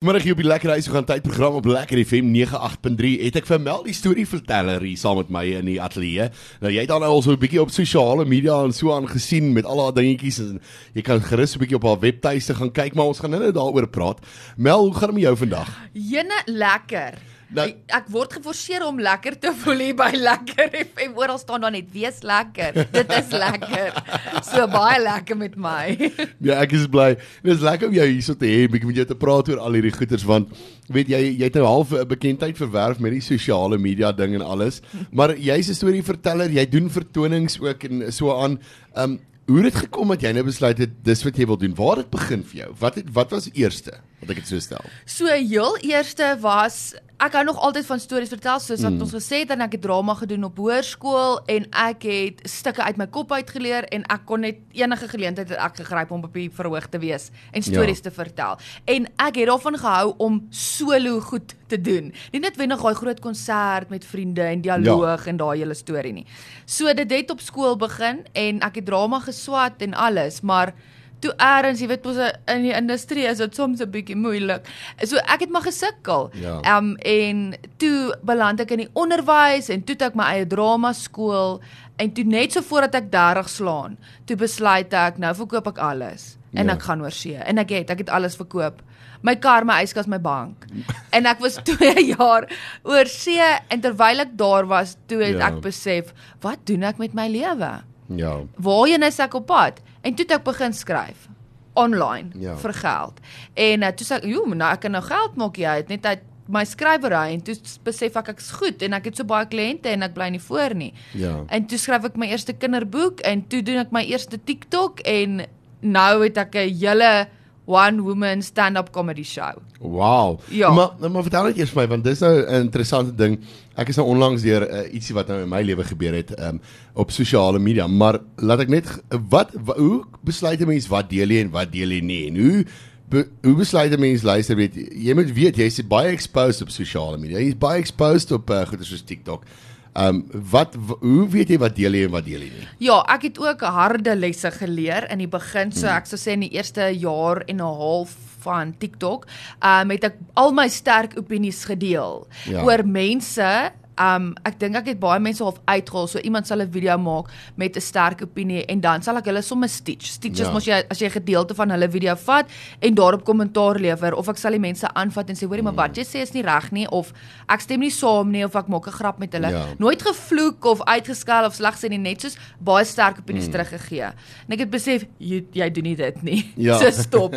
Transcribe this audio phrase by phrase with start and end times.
[0.00, 3.48] Môre hier op die Lekker Huis gaan tyd program op Lekker FM 98.3 het ek
[3.50, 6.30] vir Mel die storie verteller hier saam met my in die ateljee.
[6.64, 9.68] Nou jy het dan al so 'n bietjie op sosiale media en so aangesien met
[9.68, 10.60] al haar dingetjies en
[10.96, 13.54] jy kan gerus 'n bietjie op haar webtuiste gaan kyk maar ons gaan nou net
[13.54, 14.24] daaroor praat.
[14.56, 15.68] Mel, hoe gaan dit met jou vandag?
[15.92, 17.20] Jene lekker.
[17.50, 21.16] Nou- Nou, ek word geforseer om lekker te voel hier by Lekker FM.
[21.18, 22.86] Oral staan daar net wees lekker.
[22.92, 23.90] Dit is lekker.
[24.50, 25.96] So baie lekker met my.
[26.46, 27.16] Ja, ek is bly.
[27.42, 29.72] Dit is lekker om jou hierso te hê, bietjie met jou te praat oor al
[29.76, 30.48] hierdie goeters want
[30.88, 34.42] weet jy jy het nou half 'n bekendheid verwerf met die sosiale media ding en
[34.46, 34.80] alles.
[35.18, 38.60] Maar jy's 'n storieverteller, jy doen vertonings ook en so aan.
[38.96, 39.18] Um
[39.50, 41.74] hoe het dit gekom dat jy nou besluit het dis wat jy wil doen?
[41.74, 42.70] Waar het dit begin vir jou?
[42.78, 43.98] Wat het wat was eerste?
[44.22, 44.84] Wat ek dit so stel.
[45.04, 49.02] So heel eerste was ek hou nog altyd van stories vertel soos wat mm.
[49.04, 53.00] ons gesê het en ek het drama gedoen op hoërskool en ek het stukke uit
[53.00, 56.38] my kop uit geleer en ek kon net enige geleentheid het ek gegryp om op
[56.38, 58.08] die verhoog te wees en stories ja.
[58.08, 58.56] te vertel.
[58.88, 62.08] En ek het daarvan gehou om solo goed te doen.
[62.32, 65.30] Nie net wendig daai groot konsert met vriende en dialoog ja.
[65.30, 66.24] en daai hele storie nie.
[66.64, 70.72] So dit het op skool begin en ek het drama geswat en alles, maar
[71.20, 72.16] toe eers, jy weet mos
[72.48, 74.66] in die industrie is dit soms 'n bietjie moeilik.
[75.04, 76.30] So ek het maar gesukkel.
[76.34, 76.60] Ja.
[76.62, 80.46] Ehm um, en toe beland ek in die onderwys en toe het ek my eie
[80.46, 81.60] drama skool
[81.98, 83.96] en toe net so voordat ek 30 slaan,
[84.26, 86.72] toe besluit ek nou verkoop ek alles en Ja.
[86.72, 87.36] ek gaan oor see.
[87.36, 88.82] En ek het ek het alles verkoop.
[89.22, 90.64] My kar, my yskas, my bank.
[91.12, 92.48] En ek was 2 jaar
[92.84, 95.46] oor see en terwyl ek daar was, toe het Ja.
[95.48, 97.82] ek besef, wat doen ek met my lewe?
[98.16, 98.40] Ja.
[98.56, 99.80] waarheen is ek op pad?
[100.02, 101.28] En toe het ek begin skryf
[101.74, 102.56] online Ja.
[102.56, 103.20] vir geld.
[103.54, 105.88] En uh, toe sê ek, "Jo, maar nou ek kan nou geld maak jy uit
[105.88, 109.46] net uit my skrywery." En toe besef ek ek's goed en ek het so baie
[109.46, 110.92] kliënte en ek bly nie voor nie.
[111.14, 111.44] Ja.
[111.48, 115.46] En toe skryf ek my eerste kinderboek en toe doen ek my eerste TikTok en
[115.80, 117.28] nou het ek 'n hele
[117.70, 119.62] one woman stand-up comedy show.
[119.78, 120.40] Wow.
[120.50, 120.70] Ja.
[120.74, 123.38] Maar maar vertel net eers vir my want dis nou 'n interessante ding.
[123.76, 126.60] Ek is nou onlangs deur uh, ietsie wat nou in my lewe gebeur het um,
[126.94, 128.86] op sosiale media, maar laat ek net
[129.30, 132.36] wat, wat hoe besluit 'n mens wat deel jy en wat deel jy nie en
[132.36, 132.64] hoe
[133.08, 137.18] be, hoe besluit 'n mens luister weet jy moet weet jy's baie exposed op sosiale
[137.18, 137.38] media.
[137.38, 139.44] Jy's baie exposed op uh, goeie soos TikTok.
[139.92, 142.66] Ehm um, wat hoe weet jy wat deel jy en wat deel jy nie?
[142.78, 146.40] Ja, ek het ook harde lesse geleer in die begin, so ek sou sê in
[146.46, 149.26] die eerste jaar en 'n half van TikTok,
[149.62, 152.62] um het ek al my sterk opinies gedeel Ja.
[152.62, 156.08] oor mense Um ek dink ek het baie mense half uitgehaal.
[156.08, 159.42] So iemand sal 'n video maak met 'n sterk opinie en dan sal ek hulle
[159.42, 160.06] sommer stitch.
[160.06, 160.52] Stitch is Ja.
[160.52, 162.46] mos jy as jy 'n gedeelte van hulle video vat
[162.80, 165.96] en daarop kommentaar lewer of ek sal die mense aanvat en sê hoorie maar wat
[165.96, 167.12] jy sê is nie reg nie of
[167.48, 169.50] ek stem nie saam nie of ek maak 'n grap met hulle.
[169.50, 169.66] Ja.
[169.78, 173.52] Nooit gevloek of uitgeskel of sleg sê nie, net soos baie sterk opinies mm.
[173.52, 174.02] teruggegee.
[174.48, 176.52] En ek het besef jy, jy doen nie dit nie.
[176.56, 176.78] Ja.
[176.78, 177.34] so stop.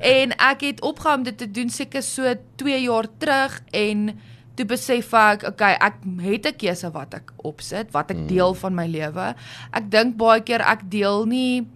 [0.00, 4.20] en ek het opgehou om dit te doen seker so 2 jaar terug en
[4.54, 8.74] toe besef ek, okay, ek het 'n keuse wat ek opsit, wat ek deel van
[8.74, 9.34] my lewe.
[9.72, 11.66] Ek dink baie keer ek deel nie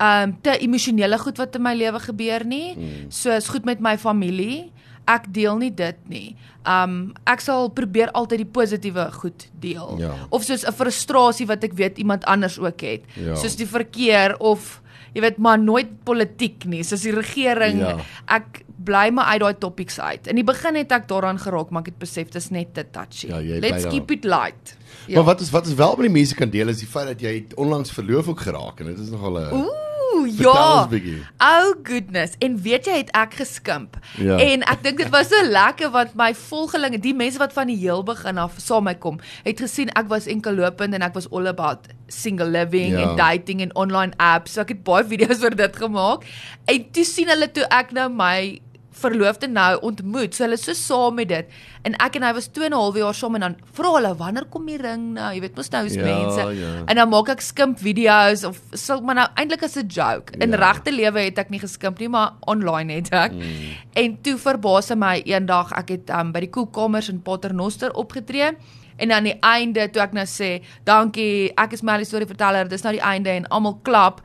[0.00, 2.74] um te emosionele goed wat in my lewe gebeur nie.
[2.74, 3.10] Mm.
[3.14, 4.72] Soos goed met my familie.
[5.06, 6.36] Ek deel nie dit nie.
[6.66, 9.98] Um ek sal probeer altyd die positiewe goed deel.
[10.00, 10.14] Ja.
[10.30, 13.02] Of soos 'n frustrasie wat ek weet iemand anders ook het.
[13.14, 13.34] Ja.
[13.34, 14.82] Soos die verkeer of
[15.14, 16.82] jy weet maar nooit politiek nie.
[16.82, 17.78] Soos die regering.
[17.78, 17.98] Ja.
[18.26, 20.26] Ek bly maar uit daai topics uit.
[20.26, 23.26] In die begin het ek daaraan geraak, maar ek het besef dis net te touchy.
[23.32, 24.76] Ja, Let's keep it light.
[25.06, 25.14] Ja.
[25.16, 27.20] Maar wat is wat is wel met die mense kan deel is die feit dat
[27.20, 29.64] jy onlangs verloof ook geraak en dit is nogal 'n
[30.14, 30.88] Ooh, ja.
[31.38, 32.32] Oh goodness.
[32.38, 33.96] En weet jy het ek geskimp.
[34.16, 34.36] Ja.
[34.38, 37.76] En ek dink dit was so lekker want my volgelinge, die mense wat van die
[37.76, 41.14] heel begin af saam met my kom, het gesien ek was enkel lopend en ek
[41.14, 43.10] was all about single living Ja.
[43.10, 44.52] en dating en online apps.
[44.52, 46.24] So ek het baie video's oor dit gemaak.
[46.64, 48.60] En toe sien hulle toe ek nou my
[48.94, 50.34] verloofde nou ontmoet.
[50.34, 51.46] So hulle is so saam met dit.
[51.82, 54.14] En ek en hy was 2 en 'n half jaar saam en dan vra hulle
[54.16, 55.32] wanneer kom die ring nou?
[55.34, 56.54] Jy weet mos nou is Ja, mense.
[56.60, 56.82] ja.
[56.86, 60.32] En dan maak ek skimp video's of sal maar nou eintlik as 'n joke.
[60.38, 60.56] In Ja.
[60.56, 63.32] regte lewe het ek nie geskimp nie, maar online het ek.
[63.32, 63.42] Mm.
[63.94, 68.50] En toe verbaas my eendag ek het um, by die koelkamers in Paternoster opgetree.
[68.96, 72.68] En aan die einde toe ek nou sê, "Dankie, ek is Melly storie verteller.
[72.68, 74.20] Dis nou die einde en almal klap."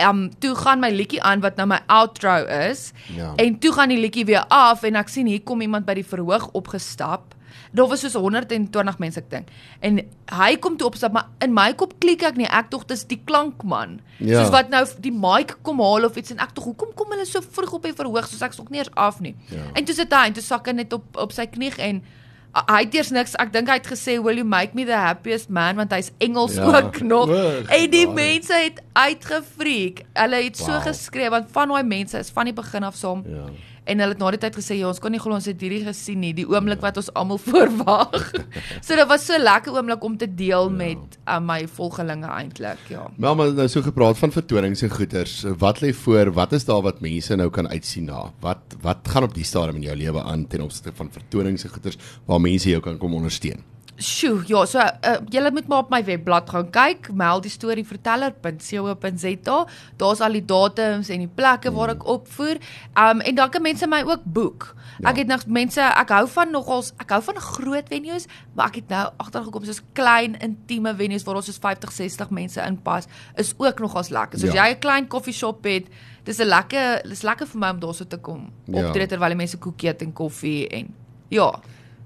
[0.00, 2.92] Um toe gaan my liedjie aan wat nou my outro is.
[3.16, 3.32] Ja.
[3.36, 6.06] En toe gaan die liedjie weer af en ek sien hier kom iemand by die
[6.06, 7.34] verhoog opgestap.
[7.72, 9.52] Daar was soos 120 mense ek dink.
[9.80, 10.00] En
[10.32, 12.48] hy kom toe opstap, maar in my kop klik ek nie.
[12.48, 13.98] Ek tog dis die klankman.
[14.18, 14.42] Ja.
[14.42, 17.26] Soos wat nou die mic kom haal of iets en ek tog hoekom kom hulle
[17.28, 19.34] so vroeg op die verhoog soos ek's nog nie eens af nie.
[19.52, 19.70] Ja.
[19.72, 22.02] En toe sit hy en toe sak hy net op op sy knie en
[22.52, 25.48] hy het eers niks ek dink hy het gesê will you make me the happiest
[25.48, 26.66] man want hy's Engels Ja.
[26.68, 28.14] ook nog Wag, en die waar.
[28.14, 30.82] mense het uitgefreek hulle het so Wow.
[30.82, 33.46] geskree want van daai mense is van die begin af saam Ja.
[33.84, 35.82] En hulle het na die tyd gesê ja, ons kon nie glo ons het hierdie
[35.86, 38.28] gesien nie, die oomblik wat ons almal voorwag.
[38.84, 40.76] so dit was so lekker oomblik om te deel ja.
[40.82, 43.08] met uh, my volgelinge eintlik, ja.
[43.16, 46.32] Maar maar nou so gepraat van vertonings en goeters, wat lê voor?
[46.38, 48.28] Wat is daar wat mense nou kan uitsien na?
[48.44, 51.74] Wat wat gaan op die stadium in jou lewe aan ten opsigte van vertonings en
[51.74, 53.62] goeters waar mense jou kan kom ondersteun?
[54.02, 59.58] Sjoe, ja, so uh, julle moet maar op my webblad gaan kyk, melddiestorieverteller.co.za.
[60.00, 62.56] Daar's al die datums en die plekke waar ek opvoer.
[62.98, 64.74] Um en dan kan mense my ook boek.
[64.98, 65.08] Ja.
[65.12, 68.24] Ek het nog mense, ek hou van nogals, ek hou van groot venues,
[68.56, 72.60] maar ek het nou agtergekom soos klein intieme venues waar ons soos 50, 60 mense
[72.66, 73.04] inpas,
[73.40, 74.36] is ook nogals lekker.
[74.38, 74.60] So as ja.
[74.66, 75.86] jy 'n klein koffieshop het,
[76.24, 78.52] dis 'n lekker, dis lekker vir my om daarso te kom.
[78.66, 79.08] Optree ja.
[79.08, 80.94] terwyl die mense koekie eet en koffie en
[81.28, 81.60] ja.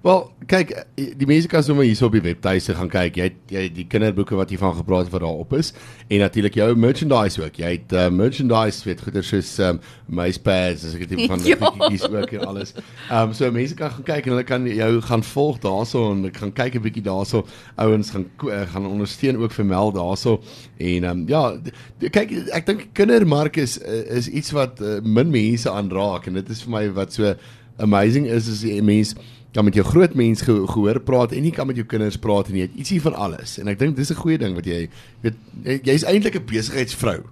[0.04, 3.16] Wel, kyk, die mense kan sommer hier op die webtuise gaan kyk.
[3.18, 5.72] Jy het jy het die kinderboeke wat jy van gepraat het wat daar op is
[6.06, 7.58] en natuurlik jou merchandise ook.
[7.58, 11.56] Jy het uh, merchandise weet goeie soos um, mice pads, as ek dit van die
[11.58, 12.74] bietjies ook en alles.
[12.76, 16.30] Ehm um, so mense kan gaan kyk en hulle kan jou gaan volg daarso en
[16.38, 17.42] gaan kyk 'n bietjie daarso.
[17.74, 20.38] Ouens gaan uh, gaan ondersteun ook vir Mel daarso
[20.76, 21.56] en ehm um, ja,
[21.98, 26.62] kyk ek dink kindermark is is iets wat uh, min mense aanraak en dit is
[26.62, 27.34] vir my wat so
[27.82, 29.16] amazing is is die mense
[29.52, 32.50] kan met jou groot mens ge gehoor praat en jy kan met jou kinders praat
[32.50, 33.58] en jy het ietsie van alles.
[33.58, 34.88] En ek dink dis 'n goeie ding wat jy
[35.22, 37.22] weet jy's eintlik 'n besigheidsvrou.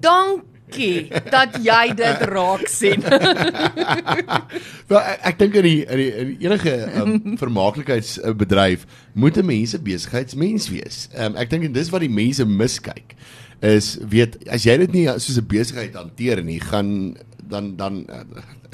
[0.00, 3.02] Dankie dat jy dit raak sien.
[4.90, 9.74] Wel ek, ek dink in die in die in enige um, vermaaklikheidsbedryf moet 'n mens
[9.74, 11.08] 'n besigheidsmens wees.
[11.18, 13.14] Um, ek dink en dis wat die mense miskyk
[13.64, 17.16] is weet as jy dit nie soos 'n besigheid hanteer nie, gaan
[17.48, 18.04] dan dan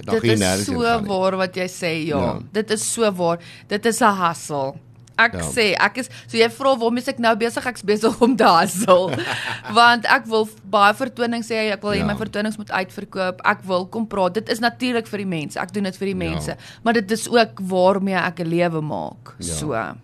[0.00, 2.18] Dit is so waar wat jy sê, ja.
[2.18, 2.38] ja.
[2.52, 3.38] Dit is so waar.
[3.68, 4.74] Dit is 'n hustle.
[5.20, 5.46] Ek ja.
[5.54, 7.66] sê, ek is so jy vra waarom is ek nou besig?
[7.70, 9.18] Ek's besig om te hustle.
[9.78, 12.08] Want ek wil baie vertonings sê, ek wil hê ja.
[12.08, 13.42] my vertonings moet uitverkoop.
[13.52, 14.38] Ek wil kom praat.
[14.40, 15.60] Dit is natuurlik vir die mense.
[15.60, 16.22] Ek doen dit vir die ja.
[16.24, 16.56] mense.
[16.56, 16.70] Ja.
[16.86, 19.34] Maar dit is ook waarmee ek 'n lewe maak.
[19.38, 19.54] Ja.
[19.54, 19.74] So.
[19.74, 19.96] Ja.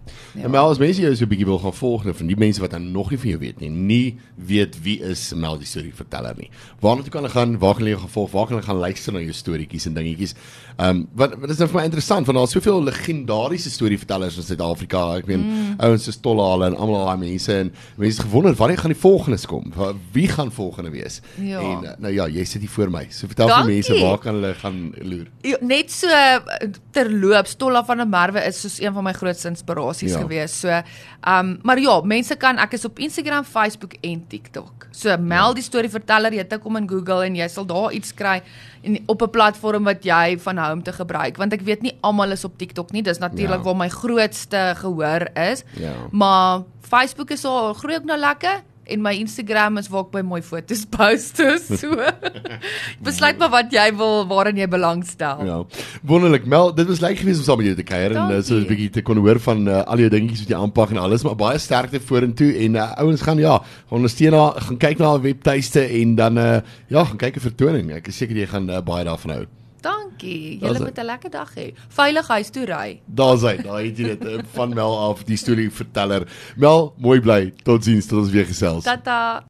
[0.43, 2.71] En maar as mense jou so 'n bietjie wil gaan volg, van die mense wat
[2.71, 6.35] dan nog nie van jou weet nie, nie weet wie is Mel die storie verteller
[6.37, 6.51] nie.
[6.81, 7.59] Waar moet jy kan gaan?
[7.59, 8.31] Waar gaan jy gaan volg?
[8.31, 10.35] Waar kan jy gaan luister na jou storieetjies en dingetjies?
[10.77, 14.43] Ehm um, wat wat is nou vir my interessant want daar's soveel legendariese storievertellers in
[14.43, 15.06] Suid-Afrika.
[15.15, 15.75] Ek meen mm.
[15.87, 19.73] ouens soos Tollale en almal daai mense en mense gewonder wanneer gaan die volgendes kom?
[20.13, 21.21] Wie gaan volgende wees?
[21.41, 21.61] Ja.
[21.61, 23.07] En nou ja, jy sit hier voor my.
[23.11, 25.27] So vertel vir mense waar kan hulle gaan loer?
[25.47, 26.09] Ja, net so
[26.97, 30.23] terloops Tolla van der Merwe is soos een van my grootste inspirasies ja.
[30.25, 30.61] gewees.
[30.61, 34.89] So ehm um, maar ja, mense kan ek is op Instagram, Facebook en TikTok.
[34.91, 35.61] So meld ja.
[35.61, 38.41] die storieverteller, jy tik hom in Google en jy sal daar iets kry
[38.87, 41.97] en op 'n platform wat jy van hou om te gebruik want ek weet nie
[42.01, 43.65] almal is op TikTok nie dis natuurlik ja.
[43.65, 45.95] waar my grootste gehoor is ja.
[46.11, 50.23] maar Facebook is al groei ook nou lekker en my Instagram is waar ek by
[50.27, 51.97] mooi foto's post so.
[53.07, 55.43] Besluit maar wat jy wil waarin jy belangstel.
[55.47, 55.59] Ja.
[56.07, 56.47] Wonderlik.
[56.47, 58.69] Mel, dit was lekker geweest om saam met jou te kuier en uh, so 'n
[58.69, 61.39] bietjie te kon hoor van uh, al jou dingetjies wat jy aanpak en alles, maar
[61.39, 63.59] baie sterkte vorentoe en uh, ouens gaan ja,
[63.91, 66.59] ondersteun haar, gaan kyk na haar webtuiste en dan uh,
[66.89, 67.93] ja, gaan kyk 'n vertoning.
[67.99, 69.47] Ek is seker jy gaan uh, baie daarvan hou.
[69.87, 70.59] Dankie.
[70.59, 71.67] Julle moet 'n lekker dag hê.
[71.89, 73.01] Veilig huis toe ry.
[73.07, 73.57] Daar's hy.
[73.63, 76.27] Daar het jy dit van Mel af, die storie verteller.
[76.57, 77.53] Mel, mooi bly.
[77.63, 78.85] Totsiens tot ons weer gesels.
[78.85, 79.45] Tata.